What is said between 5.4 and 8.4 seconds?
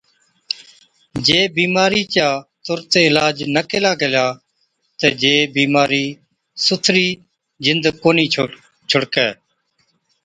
بِيمارِي سُٿرِي جِند ڪونهِي